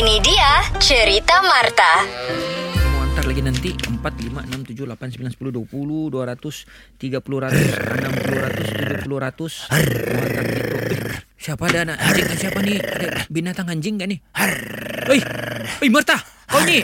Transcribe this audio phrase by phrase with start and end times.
[0.00, 2.08] Ini dia cerita Marta.
[2.88, 6.64] Mau antar lagi nanti 4, 5, 6, 7, 8, 9, 10, 20, 200,
[6.96, 11.00] 30, 100, 60, 100, 70, 100 Mau antar gitu Eh,
[11.36, 14.18] Siapa ada anak anjing kan siapa nih Ada binatang anjing gak nih
[15.04, 15.20] Hei,
[15.84, 16.16] Hei Marta
[16.48, 16.80] Kau nih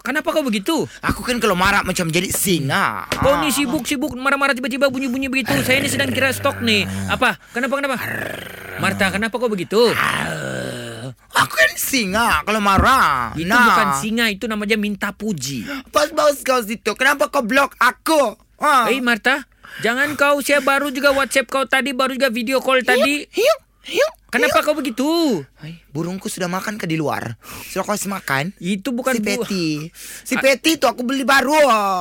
[0.00, 3.04] Kenapa kau begitu Aku kan kalau marah macam jadi singa.
[3.12, 7.36] Kau nih sibuk-sibuk marah-marah tiba-tiba bunyi-bunyi begitu Saya ini sedang kira stok nih Apa?
[7.52, 7.96] Kenapa kenapa?
[8.80, 9.92] Marta kenapa kau begitu?
[11.44, 13.36] Aku kan singa kalau marah.
[13.36, 16.96] Itu nah, bukan singa Itu namanya minta puji Pas baus kau situ.
[16.96, 18.40] Kenapa kau blok aku?
[18.64, 18.88] Ha?
[18.88, 19.44] Hei Marta
[19.84, 24.14] Jangan kau Saya baru juga whatsapp kau tadi Baru juga video call tadi Hiuk, hiuk.
[24.34, 25.06] Kenapa kau begitu?
[25.54, 27.38] Hai, burungku sudah makan ke di luar.
[27.64, 28.50] Sudah kau kasih makan?
[28.58, 29.66] Itu bukan si Peti.
[30.26, 31.54] Si Peti itu aku beli baru.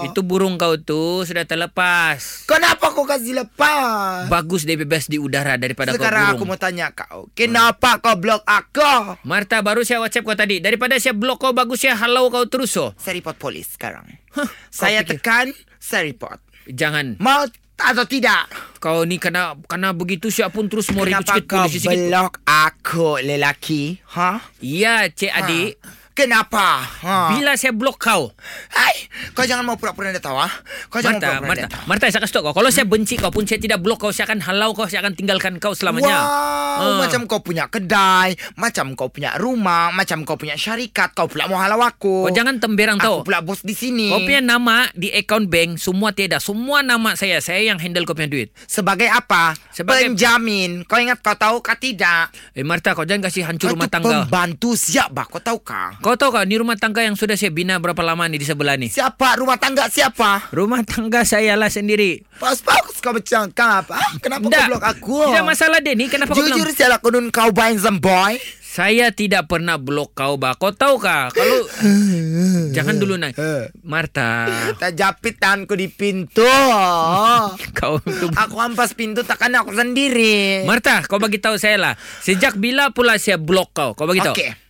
[0.04, 2.44] Itu burung kau tuh sudah terlepas.
[2.44, 4.26] Kenapa kau kasih lepas?
[4.28, 6.50] Bagus dia bebas di udara daripada Sekarang kau aku burung.
[6.50, 7.30] mau tanya kau.
[7.34, 9.22] Kenapa kau blok aku?
[9.22, 10.58] Marta baru saya WhatsApp kau tadi.
[10.58, 12.98] Daripada saya blok kau bagus saya halau kau terus oh.
[12.98, 14.10] Saya report polis sekarang.
[14.34, 15.48] Hah, Saya pikir- tekan,
[15.78, 16.42] saya report.
[16.66, 17.20] Jangan.
[17.20, 18.48] Mau atau tidak?
[18.78, 21.98] Kau ni kena kena begitu siap pun terus mau ribut Kenapa sikit kau polisi sikit.
[22.12, 23.98] blok aku lelaki?
[24.14, 24.44] Ha?
[24.60, 25.72] Iya, cik adik.
[26.14, 26.86] Kenapa?
[27.02, 27.34] Ha?
[27.34, 28.30] Bila saya blok kau.
[28.70, 28.94] Hai,
[29.34, 30.54] kau jangan mau pura-pura tidak tahu ah.
[30.86, 31.84] Kau jangan Marta, pura-pura Marta, tahu.
[31.90, 32.56] Marta saya kasih tahu kau.
[32.56, 35.14] Kalau saya benci kau pun saya tidak blok kau, saya akan halau kau, saya akan
[35.14, 36.14] tinggalkan kau selamanya.
[36.14, 36.98] Wow, Ah.
[37.00, 41.58] macam kau punya kedai, macam kau punya rumah, macam kau punya syarikat, kau pula mau
[41.58, 42.26] halau aku.
[42.26, 43.18] Kau jangan temberang Aku tau.
[43.24, 44.10] pula bos di sini.
[44.10, 46.38] Kau punya nama di account bank semua tiada.
[46.38, 47.38] Semua nama saya.
[47.40, 48.54] Saya yang handle kau punya duit.
[48.64, 49.58] Sebagai apa?
[49.72, 50.86] Sebagai- penjamin.
[50.86, 52.30] Kau ingat kau tahu kah tidak?
[52.54, 54.26] Eh Marta, kau jangan kasih hancur Kau rumah tangga.
[54.26, 55.26] pembantu siapa?
[55.26, 55.98] Kau tahu kah?
[56.04, 58.76] Kau tahu kah ni rumah tangga yang sudah saya bina berapa lama nih di sebelah
[58.76, 58.92] nih?
[58.92, 60.52] Siapa rumah tangga siapa?
[60.52, 62.28] Rumah tangga saya lah sendiri.
[62.44, 63.88] Pas bagus kau bercakap.
[63.88, 65.32] Ah, kenapa kau blok aku?
[65.32, 66.12] Tidak masalah deh ni.
[66.12, 68.36] Kenapa kau Jujur siapa kunun kau some boy?
[68.60, 70.60] Saya tidak pernah blok kau, bah.
[70.60, 71.32] Kau tahu kah?
[71.32, 71.72] Kalau
[72.76, 73.40] jangan dulu naik.
[73.88, 76.44] Marta, Tak japit tanganku di pintu.
[77.80, 80.68] kau tu Aku ampas pintu takkan aku sendiri.
[80.68, 81.94] Marta, kau bagi tahu saya lah.
[82.20, 83.96] Sejak bila pula saya blok kau?
[83.96, 84.36] Kau bagi tahu.
[84.36, 84.64] Oke.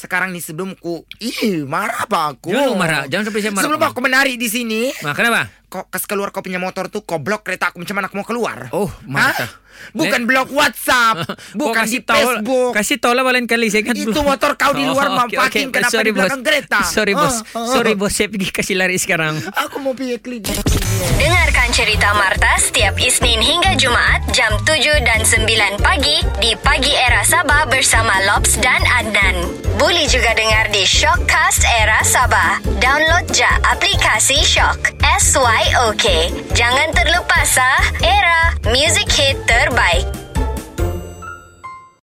[0.00, 3.02] Sekarang nih sebelum ku Ih marah apa aku Jangan marah.
[3.04, 3.64] Jangan sampai saya marah.
[3.66, 5.52] Sebelum aku menari di sini Nah, kenapa?
[5.68, 8.24] Kok kas keluar kau punya motor tuh Kau blok kereta aku macam mana aku mau
[8.24, 9.44] keluar Oh, Marta.
[9.44, 9.50] Hah?
[9.92, 11.24] Bukan blok WhatsApp
[11.60, 14.72] Bukan kasih di tahu, Facebook Kasih tahu lah lain kali saya kan Itu motor kau
[14.72, 15.72] di luar oke, mampakin, oke.
[15.72, 16.48] kenapa Sorry, di belakang bos.
[16.48, 16.78] kereta?
[16.96, 17.66] Sorry bos Ah, ah.
[17.70, 20.58] Sorry bos Saya pergi kasih lari sekarang Aku mau pergi klinik
[21.14, 25.46] Dengarkan cerita Marta setiap Isnin hingga Jumaat jam 7 dan 9
[25.78, 29.36] pagi di Pagi Era Sabah bersama Lobs dan Adnan.
[29.90, 32.62] Boleh juga dengar di Shockcast Era Sabah.
[32.78, 34.94] Download ja aplikasi Shock.
[35.02, 36.30] S-Y-O-K.
[36.54, 40.19] Jangan terlepas ah, Era, music hit terbaik.